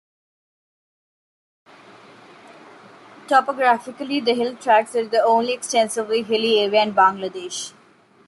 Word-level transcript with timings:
Topographically, 3.27 4.19
the 4.25 4.33
Hill 4.33 4.55
Tracts 4.55 4.95
are 4.95 5.07
the 5.07 5.21
only 5.21 5.53
extensively 5.53 6.23
hilly 6.23 6.57
area 6.57 6.81
in 6.81 6.95
Bangladesh. 6.95 7.71